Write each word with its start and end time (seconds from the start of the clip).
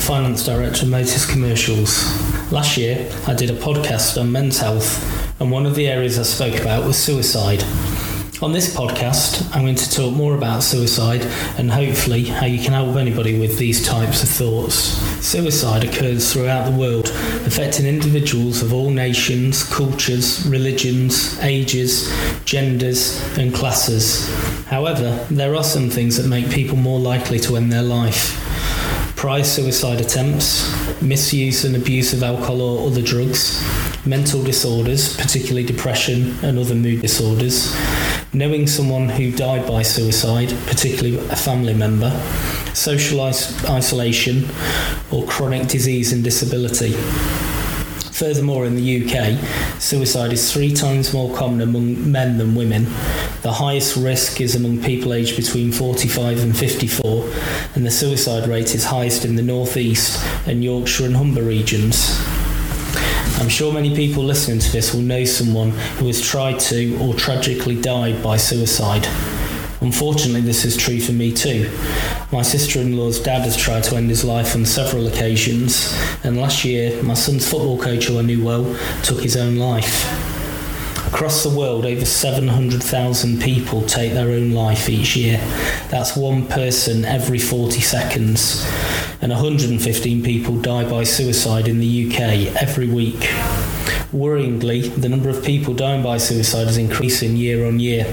the 0.00 0.06
finance 0.06 0.44
director 0.44 0.84
of 0.84 0.88
Motus 0.88 1.30
Commercials. 1.30 2.04
Last 2.50 2.78
year, 2.78 3.10
I 3.26 3.34
did 3.34 3.50
a 3.50 3.54
podcast 3.54 4.18
on 4.18 4.32
men's 4.32 4.58
health, 4.58 4.98
and 5.40 5.50
one 5.50 5.66
of 5.66 5.74
the 5.74 5.88
areas 5.88 6.18
I 6.18 6.22
spoke 6.22 6.58
about 6.58 6.86
was 6.86 6.96
suicide. 6.96 7.62
On 8.42 8.52
this 8.52 8.74
podcast, 8.74 9.54
I'm 9.54 9.62
going 9.62 9.74
to 9.74 9.90
talk 9.90 10.14
more 10.14 10.34
about 10.34 10.62
suicide 10.62 11.20
and 11.58 11.70
hopefully 11.70 12.24
how 12.24 12.46
you 12.46 12.62
can 12.62 12.72
help 12.72 12.96
anybody 12.96 13.38
with 13.38 13.58
these 13.58 13.86
types 13.86 14.22
of 14.22 14.30
thoughts. 14.30 14.74
Suicide 15.22 15.84
occurs 15.84 16.32
throughout 16.32 16.64
the 16.64 16.76
world, 16.76 17.08
affecting 17.44 17.84
individuals 17.84 18.62
of 18.62 18.72
all 18.72 18.88
nations, 18.90 19.64
cultures, 19.64 20.46
religions, 20.46 21.38
ages, 21.40 22.10
genders, 22.46 23.20
and 23.36 23.54
classes. 23.54 24.26
However, 24.66 25.26
there 25.30 25.54
are 25.54 25.64
some 25.64 25.90
things 25.90 26.16
that 26.16 26.26
make 26.26 26.50
people 26.50 26.78
more 26.78 26.98
likely 26.98 27.38
to 27.40 27.56
end 27.56 27.70
their 27.70 27.82
life 27.82 28.49
prior 29.20 29.44
suicide 29.44 30.00
attempts, 30.00 30.66
misuse 31.02 31.66
and 31.66 31.76
abuse 31.76 32.14
of 32.14 32.22
alcohol 32.22 32.62
or 32.62 32.86
other 32.86 33.02
drugs, 33.02 33.62
mental 34.06 34.42
disorders, 34.42 35.14
particularly 35.14 35.62
depression 35.62 36.34
and 36.42 36.58
other 36.58 36.74
mood 36.74 37.02
disorders, 37.02 37.76
knowing 38.32 38.66
someone 38.66 39.10
who 39.10 39.30
died 39.30 39.68
by 39.68 39.82
suicide, 39.82 40.48
particularly 40.66 41.18
a 41.28 41.36
family 41.36 41.74
member, 41.74 42.10
social 42.72 43.20
is- 43.26 43.62
isolation, 43.68 44.48
or 45.10 45.22
chronic 45.26 45.68
disease 45.68 46.14
and 46.14 46.24
disability. 46.24 46.92
Furthermore, 48.20 48.64
in 48.64 48.74
the 48.74 49.04
UK, 49.04 49.38
suicide 49.78 50.32
is 50.32 50.50
three 50.50 50.72
times 50.72 51.12
more 51.12 51.34
common 51.36 51.60
among 51.60 52.10
men 52.10 52.38
than 52.38 52.54
women. 52.54 52.86
The 53.42 53.52
highest 53.52 53.96
risk 53.96 54.42
is 54.42 54.54
among 54.54 54.82
people 54.82 55.14
aged 55.14 55.34
between 55.34 55.72
45 55.72 56.42
and 56.42 56.54
54, 56.54 57.30
and 57.74 57.86
the 57.86 57.90
suicide 57.90 58.46
rate 58.46 58.74
is 58.74 58.84
highest 58.84 59.24
in 59.24 59.34
the 59.36 59.42
North 59.42 59.78
East 59.78 60.22
and 60.46 60.62
Yorkshire 60.62 61.06
and 61.06 61.16
Humber 61.16 61.42
regions. 61.42 62.20
I'm 63.40 63.48
sure 63.48 63.72
many 63.72 63.96
people 63.96 64.22
listening 64.22 64.58
to 64.58 64.70
this 64.70 64.92
will 64.92 65.00
know 65.00 65.24
someone 65.24 65.70
who 65.70 66.06
has 66.08 66.20
tried 66.20 66.60
to 66.60 66.98
or 66.98 67.14
tragically 67.14 67.80
died 67.80 68.22
by 68.22 68.36
suicide. 68.36 69.06
Unfortunately, 69.80 70.42
this 70.42 70.66
is 70.66 70.76
true 70.76 71.00
for 71.00 71.12
me 71.12 71.32
too. 71.32 71.70
My 72.30 72.42
sister 72.42 72.78
in 72.80 72.98
law's 72.98 73.18
dad 73.18 73.40
has 73.40 73.56
tried 73.56 73.84
to 73.84 73.96
end 73.96 74.10
his 74.10 74.22
life 74.22 74.54
on 74.54 74.66
several 74.66 75.06
occasions, 75.06 75.98
and 76.24 76.36
last 76.36 76.62
year, 76.62 77.02
my 77.02 77.14
son's 77.14 77.50
football 77.50 77.80
coach, 77.80 78.04
who 78.04 78.18
I 78.18 78.22
knew 78.22 78.44
well, 78.44 78.64
took 79.02 79.22
his 79.22 79.38
own 79.38 79.56
life. 79.56 80.29
Across 81.12 81.42
the 81.42 81.50
world, 81.50 81.84
over 81.84 82.04
700,000 82.04 83.42
people 83.42 83.82
take 83.82 84.12
their 84.12 84.28
own 84.28 84.52
life 84.52 84.88
each 84.88 85.16
year. 85.16 85.38
That's 85.88 86.16
one 86.16 86.46
person 86.46 87.04
every 87.04 87.40
40 87.40 87.80
seconds. 87.80 88.64
And 89.20 89.32
115 89.32 90.22
people 90.22 90.56
die 90.60 90.88
by 90.88 91.02
suicide 91.02 91.66
in 91.66 91.80
the 91.80 92.06
UK 92.06 92.54
every 92.62 92.86
week. 92.86 93.28
Worryingly, 94.12 95.02
the 95.02 95.08
number 95.08 95.28
of 95.28 95.44
people 95.44 95.74
dying 95.74 96.02
by 96.02 96.16
suicide 96.18 96.68
is 96.68 96.78
increasing 96.78 97.36
year 97.36 97.66
on 97.66 97.80
year. 97.80 98.06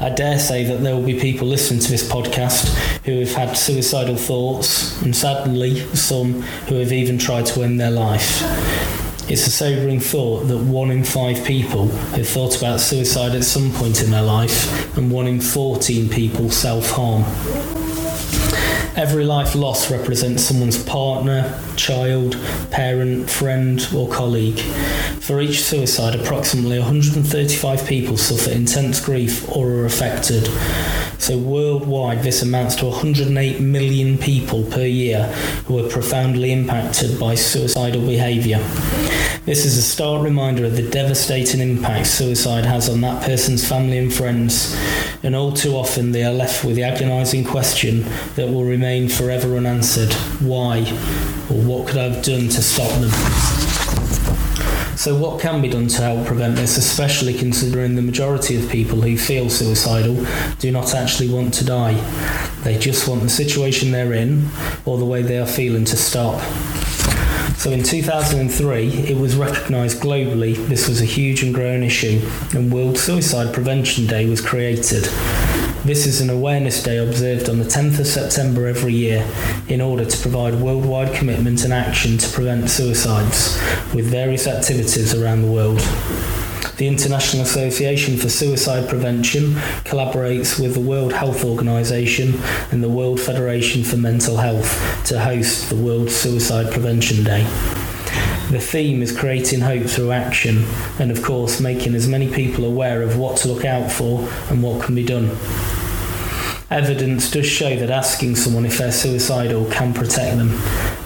I 0.00 0.10
dare 0.10 0.38
say 0.38 0.64
that 0.64 0.82
there 0.82 0.94
will 0.94 1.04
be 1.04 1.18
people 1.18 1.48
listening 1.48 1.80
to 1.80 1.90
this 1.90 2.08
podcast 2.08 2.68
who 3.04 3.18
have 3.18 3.32
had 3.32 3.56
suicidal 3.56 4.16
thoughts, 4.16 5.02
and 5.02 5.14
sadly, 5.14 5.80
some 5.94 6.42
who 6.68 6.76
have 6.76 6.92
even 6.92 7.18
tried 7.18 7.46
to 7.46 7.62
end 7.64 7.80
their 7.80 7.90
life. 7.90 9.01
It's 9.32 9.46
a 9.46 9.50
sobering 9.50 9.98
thought 9.98 10.48
that 10.48 10.58
one 10.58 10.90
in 10.90 11.04
five 11.04 11.42
people 11.42 11.88
have 11.88 12.28
thought 12.28 12.54
about 12.58 12.80
suicide 12.80 13.34
at 13.34 13.44
some 13.44 13.72
point 13.72 14.02
in 14.02 14.10
their 14.10 14.20
life, 14.20 14.94
and 14.98 15.10
one 15.10 15.26
in 15.26 15.40
14 15.40 16.10
people 16.10 16.50
self 16.50 16.90
harm. 16.90 17.81
Every 18.94 19.24
life 19.24 19.54
lost 19.54 19.90
represents 19.90 20.42
someone's 20.42 20.82
partner, 20.84 21.58
child, 21.76 22.36
parent, 22.70 23.30
friend, 23.30 23.80
or 23.94 24.06
colleague. 24.10 24.58
For 25.20 25.40
each 25.40 25.62
suicide, 25.62 26.14
approximately 26.14 26.78
135 26.78 27.86
people 27.86 28.18
suffer 28.18 28.50
intense 28.50 29.00
grief 29.00 29.48
or 29.48 29.68
are 29.70 29.84
affected. 29.86 30.46
So, 31.18 31.38
worldwide, 31.38 32.22
this 32.22 32.42
amounts 32.42 32.74
to 32.76 32.86
108 32.86 33.60
million 33.60 34.18
people 34.18 34.64
per 34.64 34.84
year 34.84 35.26
who 35.66 35.78
are 35.78 35.88
profoundly 35.88 36.52
impacted 36.52 37.18
by 37.18 37.36
suicidal 37.36 38.02
behaviour. 38.02 38.58
This 39.44 39.64
is 39.64 39.78
a 39.78 39.82
stark 39.82 40.22
reminder 40.22 40.64
of 40.64 40.76
the 40.76 40.88
devastating 40.88 41.60
impact 41.60 42.08
suicide 42.08 42.64
has 42.64 42.88
on 42.88 43.00
that 43.00 43.22
person's 43.24 43.66
family 43.66 43.98
and 43.98 44.12
friends, 44.12 44.74
and 45.22 45.36
all 45.36 45.52
too 45.52 45.74
often 45.74 46.12
they 46.12 46.24
are 46.24 46.32
left 46.32 46.64
with 46.64 46.76
the 46.76 46.82
agonising 46.82 47.44
question 47.44 48.04
that 48.34 48.48
will 48.48 48.64
remain 48.64 49.08
forever 49.08 49.56
unanswered 49.56 50.12
why, 50.40 50.80
or 51.50 51.60
what 51.62 51.86
could 51.86 51.96
I 51.96 52.08
have 52.08 52.24
done 52.24 52.48
to 52.48 52.62
stop 52.62 52.90
them? 53.00 53.10
So, 54.96 55.16
what 55.16 55.40
can 55.40 55.60
be 55.60 55.68
done 55.68 55.88
to 55.88 56.02
help 56.02 56.26
prevent 56.26 56.54
this, 56.54 56.76
especially 56.76 57.34
considering 57.34 57.96
the 57.96 58.02
majority 58.02 58.62
of 58.62 58.70
people 58.70 59.00
who 59.00 59.18
feel 59.18 59.50
suicidal 59.50 60.24
do 60.60 60.70
not 60.70 60.94
actually 60.94 61.28
want 61.28 61.54
to 61.54 61.64
die? 61.64 61.94
They 62.62 62.78
just 62.78 63.08
want 63.08 63.22
the 63.22 63.28
situation 63.28 63.90
they're 63.90 64.12
in 64.12 64.48
or 64.84 64.98
the 64.98 65.04
way 65.04 65.22
they 65.22 65.38
are 65.38 65.46
feeling 65.46 65.84
to 65.86 65.96
stop. 65.96 66.40
So 67.62 67.70
in 67.70 67.84
2003, 67.84 68.88
it 68.88 69.16
was 69.16 69.36
recognised 69.36 70.02
globally 70.02 70.56
this 70.66 70.88
was 70.88 71.00
a 71.00 71.04
huge 71.04 71.44
and 71.44 71.54
growing 71.54 71.84
issue, 71.84 72.20
and 72.56 72.72
World 72.72 72.98
Suicide 72.98 73.54
Prevention 73.54 74.04
Day 74.04 74.28
was 74.28 74.40
created. 74.40 75.04
This 75.84 76.04
is 76.04 76.20
an 76.20 76.28
awareness 76.28 76.82
day 76.82 76.96
observed 76.98 77.48
on 77.48 77.60
the 77.60 77.64
10th 77.64 78.00
of 78.00 78.08
September 78.08 78.66
every 78.66 78.94
year 78.94 79.24
in 79.68 79.80
order 79.80 80.04
to 80.04 80.22
provide 80.22 80.56
worldwide 80.56 81.14
commitment 81.14 81.62
and 81.62 81.72
action 81.72 82.18
to 82.18 82.28
prevent 82.30 82.68
suicides 82.68 83.56
with 83.94 84.06
various 84.06 84.48
activities 84.48 85.14
around 85.14 85.42
the 85.42 85.52
world. 85.52 85.78
The 86.76 86.86
International 86.86 87.42
Association 87.42 88.16
for 88.16 88.28
Suicide 88.28 88.88
Prevention 88.88 89.52
collaborates 89.84 90.60
with 90.60 90.74
the 90.74 90.80
World 90.80 91.12
Health 91.12 91.44
Organization 91.44 92.34
and 92.70 92.82
the 92.82 92.88
World 92.88 93.20
Federation 93.20 93.84
for 93.84 93.96
Mental 93.96 94.36
Health 94.36 95.04
to 95.06 95.20
host 95.20 95.68
the 95.68 95.76
World 95.76 96.10
Suicide 96.10 96.72
Prevention 96.72 97.24
Day. 97.24 97.42
The 98.50 98.60
theme 98.60 99.02
is 99.02 99.16
creating 99.16 99.60
hope 99.60 99.86
through 99.86 100.12
action 100.12 100.64
and, 100.98 101.10
of 101.10 101.22
course, 101.22 101.60
making 101.60 101.94
as 101.94 102.06
many 102.08 102.32
people 102.32 102.64
aware 102.64 103.02
of 103.02 103.18
what 103.18 103.36
to 103.38 103.48
look 103.48 103.64
out 103.64 103.90
for 103.90 104.28
and 104.50 104.62
what 104.62 104.82
can 104.82 104.94
be 104.94 105.04
done. 105.04 105.30
Evidence 106.70 107.30
does 107.30 107.46
show 107.46 107.76
that 107.76 107.90
asking 107.90 108.36
someone 108.36 108.64
if 108.64 108.78
they're 108.78 108.92
suicidal 108.92 109.70
can 109.70 109.92
protect 109.92 110.36
them. 110.36 110.58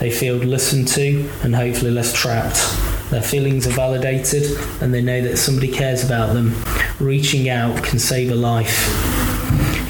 They 0.00 0.10
feel 0.10 0.36
listened 0.36 0.88
to 0.88 1.30
and 1.42 1.54
hopefully 1.54 1.92
less 1.92 2.12
trapped. 2.12 2.58
Their 3.12 3.20
feelings 3.20 3.66
are 3.66 3.72
validated 3.72 4.58
and 4.80 4.94
they 4.94 5.02
know 5.02 5.20
that 5.20 5.36
somebody 5.36 5.70
cares 5.70 6.02
about 6.02 6.32
them. 6.32 6.54
Reaching 6.98 7.50
out 7.50 7.84
can 7.84 7.98
save 7.98 8.30
a 8.30 8.34
life. 8.34 8.88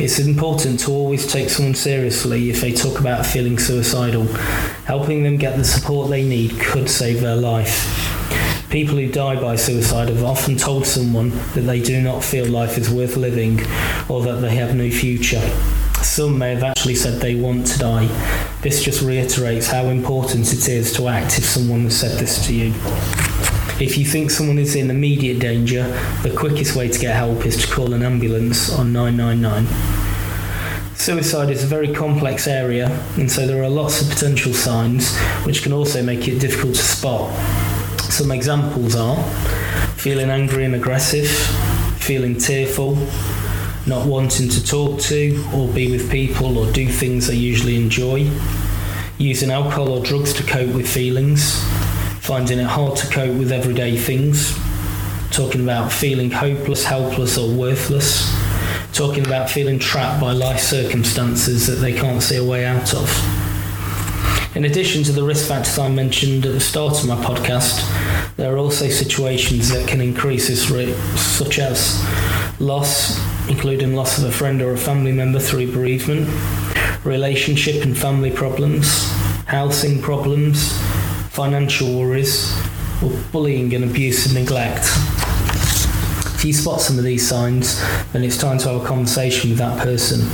It's 0.00 0.18
important 0.18 0.80
to 0.80 0.90
always 0.90 1.30
take 1.30 1.48
someone 1.48 1.76
seriously 1.76 2.50
if 2.50 2.60
they 2.60 2.72
talk 2.72 2.98
about 2.98 3.24
feeling 3.24 3.60
suicidal. 3.60 4.24
Helping 4.86 5.22
them 5.22 5.36
get 5.36 5.56
the 5.56 5.64
support 5.64 6.10
they 6.10 6.28
need 6.28 6.58
could 6.58 6.90
save 6.90 7.20
their 7.20 7.36
life. 7.36 7.86
People 8.70 8.96
who 8.96 9.06
die 9.06 9.40
by 9.40 9.54
suicide 9.54 10.08
have 10.08 10.24
often 10.24 10.56
told 10.56 10.84
someone 10.84 11.30
that 11.54 11.60
they 11.60 11.80
do 11.80 12.02
not 12.02 12.24
feel 12.24 12.46
life 12.46 12.76
is 12.76 12.90
worth 12.90 13.16
living 13.16 13.60
or 14.08 14.20
that 14.22 14.40
they 14.40 14.56
have 14.56 14.74
no 14.74 14.90
future. 14.90 15.48
Some 16.02 16.38
may 16.38 16.54
have 16.54 16.64
actually 16.64 16.96
said 16.96 17.20
they 17.20 17.36
want 17.36 17.68
to 17.68 17.78
die. 17.78 18.06
This 18.62 18.82
just 18.82 19.02
reiterates 19.02 19.66
how 19.66 19.84
important 19.86 20.52
it 20.52 20.68
is 20.68 20.92
to 20.94 21.08
act 21.08 21.38
if 21.38 21.44
someone 21.44 21.82
has 21.82 21.98
said 21.98 22.18
this 22.18 22.46
to 22.46 22.54
you. 22.54 22.74
If 23.80 23.98
you 23.98 24.04
think 24.04 24.30
someone 24.30 24.58
is 24.58 24.76
in 24.76 24.90
immediate 24.90 25.40
danger, 25.40 25.84
the 26.22 26.34
quickest 26.36 26.76
way 26.76 26.88
to 26.88 26.98
get 26.98 27.16
help 27.16 27.44
is 27.46 27.56
to 27.64 27.72
call 27.72 27.94
an 27.94 28.02
ambulance 28.02 28.72
on 28.72 28.92
999. 28.92 29.66
Suicide 30.94 31.50
is 31.50 31.64
a 31.64 31.66
very 31.66 31.92
complex 31.92 32.46
area, 32.46 32.88
and 33.16 33.30
so 33.30 33.46
there 33.46 33.62
are 33.62 33.68
lots 33.68 34.00
of 34.00 34.08
potential 34.08 34.52
signs 34.52 35.16
which 35.44 35.62
can 35.62 35.72
also 35.72 36.02
make 36.02 36.28
it 36.28 36.38
difficult 36.38 36.74
to 36.74 36.82
spot. 36.82 37.34
Some 38.02 38.30
examples 38.30 38.94
are 38.94 39.20
feeling 39.96 40.30
angry 40.30 40.64
and 40.64 40.76
aggressive, 40.76 41.28
feeling 41.98 42.36
tearful, 42.36 42.96
not 43.86 44.06
wanting 44.06 44.48
to 44.48 44.64
talk 44.64 45.00
to 45.00 45.44
or 45.52 45.66
be 45.66 45.90
with 45.90 46.10
people 46.10 46.58
or 46.58 46.70
do 46.72 46.86
things 46.88 47.26
they 47.26 47.34
usually 47.34 47.76
enjoy, 47.76 48.30
using 49.18 49.50
alcohol 49.50 49.88
or 49.88 50.04
drugs 50.04 50.32
to 50.34 50.44
cope 50.44 50.72
with 50.72 50.88
feelings, 50.88 51.60
finding 52.22 52.60
it 52.60 52.66
hard 52.66 52.94
to 52.94 53.04
cope 53.08 53.36
with 53.36 53.50
everyday 53.50 53.96
things, 53.96 54.56
talking 55.32 55.60
about 55.60 55.90
feeling 55.90 56.30
hopeless, 56.30 56.84
helpless, 56.84 57.36
or 57.36 57.52
worthless, 57.52 58.32
talking 58.92 59.26
about 59.26 59.50
feeling 59.50 59.76
trapped 59.76 60.20
by 60.20 60.30
life 60.30 60.60
circumstances 60.60 61.66
that 61.66 61.84
they 61.84 61.92
can't 61.92 62.22
see 62.22 62.36
a 62.36 62.44
way 62.44 62.64
out 62.64 62.94
of. 62.94 63.10
In 64.54 64.66
addition 64.66 65.02
to 65.02 65.10
the 65.10 65.24
risk 65.24 65.48
factors 65.48 65.76
I 65.80 65.88
mentioned 65.88 66.46
at 66.46 66.52
the 66.52 66.60
start 66.60 67.02
of 67.02 67.08
my 67.08 67.16
podcast, 67.16 67.82
there 68.36 68.54
are 68.54 68.58
also 68.58 68.88
situations 68.88 69.70
that 69.70 69.88
can 69.88 70.00
increase 70.00 70.46
this 70.46 70.70
risk, 70.70 70.96
such 71.18 71.58
as 71.58 72.00
loss, 72.60 73.18
including 73.48 73.96
loss 73.96 74.18
of 74.18 74.24
a 74.26 74.32
friend 74.32 74.62
or 74.62 74.74
a 74.74 74.78
family 74.78 75.10
member 75.10 75.40
through 75.40 75.72
bereavement, 75.72 76.28
relationship 77.04 77.82
and 77.82 77.98
family 77.98 78.30
problems, 78.30 79.10
housing 79.46 80.00
problems, 80.00 80.80
financial 81.32 81.98
worries, 81.98 82.54
or 83.02 83.08
bullying 83.32 83.74
and 83.74 83.84
abuse 83.84 84.26
and 84.26 84.34
neglect. 84.34 84.84
If 86.34 86.44
you 86.44 86.52
spot 86.52 86.82
some 86.82 86.98
of 86.98 87.04
these 87.04 87.26
signs, 87.26 87.80
then 88.12 88.22
it's 88.22 88.36
time 88.36 88.58
to 88.58 88.68
have 88.68 88.82
a 88.82 88.86
conversation 88.86 89.48
with 89.48 89.58
that 89.58 89.78
person. 89.78 90.28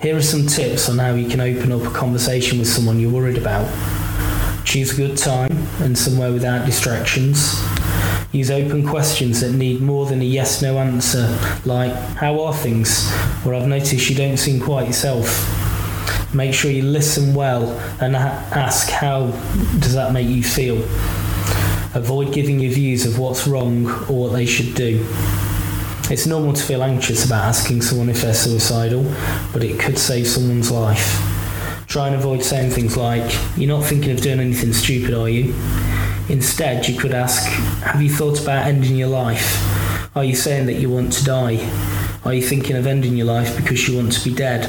Here 0.00 0.16
are 0.16 0.22
some 0.22 0.46
tips 0.46 0.88
on 0.88 0.98
how 0.98 1.14
you 1.14 1.28
can 1.28 1.40
open 1.40 1.72
up 1.72 1.82
a 1.82 1.90
conversation 1.90 2.60
with 2.60 2.68
someone 2.68 3.00
you're 3.00 3.10
worried 3.10 3.36
about. 3.36 3.66
Choose 4.64 4.92
a 4.92 4.96
good 4.96 5.16
time 5.18 5.50
and 5.80 5.98
somewhere 5.98 6.32
without 6.32 6.64
distractions. 6.66 7.60
Use 8.30 8.52
open 8.52 8.86
questions 8.86 9.40
that 9.40 9.52
need 9.52 9.80
more 9.80 10.06
than 10.06 10.20
a 10.20 10.24
yes 10.24 10.62
no 10.62 10.78
answer, 10.78 11.36
like, 11.64 11.92
How 12.14 12.40
are 12.42 12.54
things? 12.54 13.10
or 13.44 13.54
I've 13.54 13.66
noticed 13.66 14.08
you 14.08 14.14
don't 14.14 14.36
seem 14.36 14.60
quite 14.60 14.86
yourself. 14.86 15.55
Make 16.36 16.52
sure 16.52 16.70
you 16.70 16.82
listen 16.82 17.34
well 17.34 17.66
and 17.98 18.14
ask, 18.14 18.90
How 18.90 19.28
does 19.78 19.94
that 19.94 20.12
make 20.12 20.28
you 20.28 20.42
feel? 20.42 20.76
Avoid 21.94 22.34
giving 22.34 22.60
your 22.60 22.72
views 22.72 23.06
of 23.06 23.18
what's 23.18 23.46
wrong 23.46 23.86
or 24.02 24.24
what 24.24 24.32
they 24.34 24.44
should 24.44 24.74
do. 24.74 25.02
It's 26.10 26.26
normal 26.26 26.52
to 26.52 26.62
feel 26.62 26.82
anxious 26.82 27.24
about 27.24 27.46
asking 27.46 27.80
someone 27.80 28.10
if 28.10 28.20
they're 28.20 28.34
suicidal, 28.34 29.10
but 29.54 29.64
it 29.64 29.80
could 29.80 29.98
save 29.98 30.26
someone's 30.26 30.70
life. 30.70 31.18
Try 31.86 32.08
and 32.08 32.16
avoid 32.16 32.42
saying 32.42 32.70
things 32.72 32.98
like, 32.98 33.34
You're 33.56 33.74
not 33.74 33.84
thinking 33.84 34.10
of 34.10 34.20
doing 34.20 34.38
anything 34.38 34.74
stupid, 34.74 35.14
are 35.14 35.30
you? 35.30 35.54
Instead, 36.28 36.86
you 36.86 36.98
could 36.98 37.12
ask, 37.12 37.50
Have 37.82 38.02
you 38.02 38.10
thought 38.10 38.42
about 38.42 38.66
ending 38.66 38.94
your 38.94 39.08
life? 39.08 40.14
Are 40.14 40.24
you 40.24 40.34
saying 40.34 40.66
that 40.66 40.74
you 40.74 40.90
want 40.90 41.14
to 41.14 41.24
die? 41.24 41.66
Are 42.26 42.34
you 42.34 42.42
thinking 42.42 42.76
of 42.76 42.86
ending 42.86 43.16
your 43.16 43.26
life 43.26 43.56
because 43.56 43.88
you 43.88 43.96
want 43.96 44.12
to 44.12 44.28
be 44.28 44.34
dead? 44.34 44.66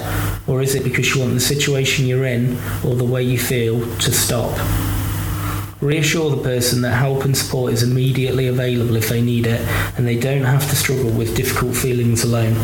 Or 0.47 0.61
is 0.61 0.75
it 0.75 0.83
because 0.83 1.13
you 1.13 1.21
want 1.21 1.33
the 1.33 1.39
situation 1.39 2.05
you're 2.05 2.25
in 2.25 2.57
or 2.85 2.95
the 2.95 3.03
way 3.03 3.21
you 3.23 3.37
feel 3.37 3.79
to 3.97 4.11
stop? 4.11 4.57
Reassure 5.81 6.31
the 6.31 6.41
person 6.41 6.81
that 6.81 6.95
help 6.95 7.25
and 7.25 7.37
support 7.37 7.73
is 7.73 7.83
immediately 7.83 8.47
available 8.47 8.95
if 8.95 9.09
they 9.09 9.21
need 9.21 9.45
it 9.45 9.61
and 9.97 10.07
they 10.07 10.17
don't 10.17 10.43
have 10.43 10.67
to 10.69 10.75
struggle 10.75 11.11
with 11.11 11.35
difficult 11.35 11.75
feelings 11.75 12.23
alone. 12.23 12.55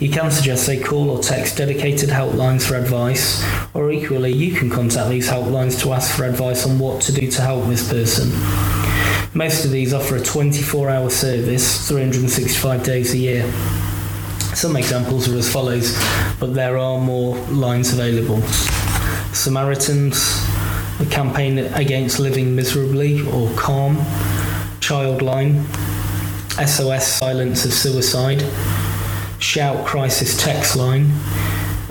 You 0.00 0.10
can 0.10 0.30
suggest 0.30 0.66
they 0.66 0.80
call 0.80 1.10
or 1.10 1.20
text 1.20 1.58
dedicated 1.58 2.08
helplines 2.08 2.66
for 2.66 2.76
advice, 2.76 3.44
or 3.74 3.90
equally, 3.90 4.32
you 4.32 4.54
can 4.54 4.70
contact 4.70 5.10
these 5.10 5.28
helplines 5.28 5.80
to 5.82 5.92
ask 5.92 6.16
for 6.16 6.24
advice 6.24 6.64
on 6.66 6.78
what 6.78 7.02
to 7.02 7.12
do 7.12 7.28
to 7.28 7.42
help 7.42 7.66
this 7.66 7.88
person. 7.88 8.30
Most 9.34 9.64
of 9.64 9.72
these 9.72 9.92
offer 9.92 10.16
a 10.16 10.22
24 10.22 10.88
hour 10.88 11.10
service, 11.10 11.88
365 11.88 12.84
days 12.84 13.12
a 13.12 13.18
year. 13.18 13.42
Some 14.58 14.74
examples 14.74 15.28
are 15.28 15.36
as 15.36 15.48
follows, 15.52 15.96
but 16.40 16.52
there 16.52 16.78
are 16.78 16.98
more 16.98 17.36
lines 17.46 17.92
available. 17.92 18.42
Samaritans, 19.32 20.44
a 20.98 21.06
campaign 21.08 21.58
against 21.58 22.18
living 22.18 22.56
miserably 22.56 23.20
or 23.28 23.48
CALM, 23.54 23.98
Childline, 24.80 25.64
SOS 26.66 27.06
Silence 27.06 27.64
of 27.66 27.72
Suicide, 27.72 28.42
Shout 29.38 29.86
Crisis 29.86 30.36
Text 30.42 30.74
Line, 30.74 31.12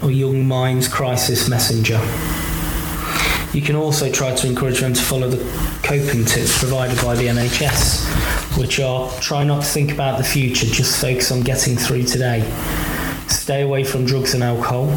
or 0.03 0.11
Young 0.11 0.45
Minds 0.45 0.89
Crisis 0.89 1.47
Messenger. 1.47 2.01
You 3.53 3.61
can 3.61 3.75
also 3.75 4.11
try 4.11 4.35
to 4.35 4.47
encourage 4.47 4.81
them 4.81 4.93
to 4.93 5.01
follow 5.01 5.29
the 5.29 5.37
coping 5.81 6.25
tips 6.25 6.59
provided 6.59 7.01
by 7.01 7.15
the 7.15 7.27
NHS, 7.27 8.57
which 8.57 8.79
are 8.79 9.09
try 9.19 9.43
not 9.43 9.63
to 9.63 9.67
think 9.67 9.91
about 9.91 10.17
the 10.17 10.23
future, 10.23 10.65
just 10.65 10.99
focus 10.99 11.31
on 11.31 11.41
getting 11.41 11.77
through 11.77 12.03
today. 12.03 12.41
Stay 13.27 13.61
away 13.61 13.83
from 13.83 14.05
drugs 14.05 14.33
and 14.33 14.43
alcohol. 14.43 14.87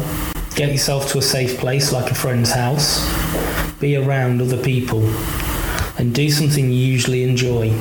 Get 0.55 0.71
yourself 0.71 1.09
to 1.11 1.19
a 1.19 1.21
safe 1.21 1.57
place 1.59 1.93
like 1.93 2.11
a 2.11 2.15
friend's 2.15 2.51
house. 2.51 2.99
Be 3.79 3.95
around 3.95 4.41
other 4.41 4.61
people. 4.61 5.01
And 5.97 6.13
do 6.13 6.29
something 6.29 6.65
you 6.65 6.77
usually 6.77 7.23
enjoy. 7.23 7.71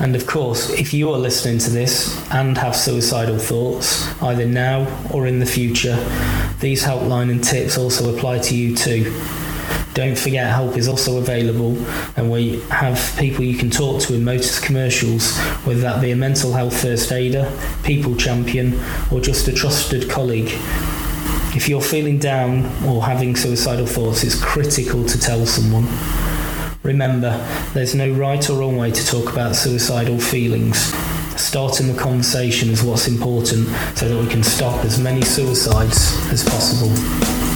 And 0.00 0.16
of 0.16 0.26
course, 0.26 0.70
if 0.70 0.94
you 0.94 1.10
are 1.10 1.18
listening 1.18 1.58
to 1.58 1.70
this 1.70 2.18
and 2.32 2.56
have 2.56 2.74
suicidal 2.74 3.38
thoughts, 3.38 4.10
either 4.22 4.46
now 4.46 4.86
or 5.12 5.26
in 5.26 5.40
the 5.40 5.46
future, 5.46 5.96
these 6.58 6.82
helpline 6.82 7.30
and 7.30 7.44
tips 7.44 7.76
also 7.76 8.16
apply 8.16 8.38
to 8.38 8.56
you 8.56 8.74
too. 8.74 9.14
Don't 9.92 10.16
forget 10.16 10.48
help 10.48 10.78
is 10.78 10.88
also 10.88 11.18
available 11.18 11.76
and 12.16 12.30
we 12.30 12.60
have 12.70 13.14
people 13.18 13.44
you 13.44 13.58
can 13.58 13.68
talk 13.70 14.00
to 14.02 14.14
in 14.14 14.24
Motus 14.24 14.58
commercials, 14.58 15.36
whether 15.64 15.80
that 15.80 16.00
be 16.00 16.12
a 16.12 16.16
mental 16.16 16.54
health 16.54 16.80
first 16.80 17.12
aider, 17.12 17.52
people 17.82 18.16
champion 18.16 18.80
or 19.12 19.20
just 19.20 19.48
a 19.48 19.52
trusted 19.52 20.08
colleague. 20.08 20.50
If 21.54 21.68
you're 21.68 21.82
feeling 21.82 22.18
down 22.18 22.64
or 22.86 23.04
having 23.04 23.36
suicidal 23.36 23.86
thoughts, 23.86 24.24
it's 24.24 24.40
critical 24.40 25.04
to 25.04 25.18
tell 25.18 25.44
someone. 25.44 25.84
Remember, 26.82 27.36
there's 27.74 27.94
no 27.94 28.10
right 28.12 28.48
or 28.48 28.58
wrong 28.58 28.78
way 28.78 28.90
to 28.90 29.06
talk 29.06 29.30
about 29.30 29.54
suicidal 29.54 30.18
feelings. 30.18 30.78
Starting 31.38 31.92
the 31.92 31.98
conversation 31.98 32.70
is 32.70 32.82
what's 32.82 33.06
important 33.06 33.68
so 33.96 34.08
that 34.08 34.18
we 34.18 34.26
can 34.30 34.42
stop 34.42 34.82
as 34.84 34.98
many 34.98 35.20
suicides 35.20 36.16
as 36.32 36.42
possible. 36.42 37.49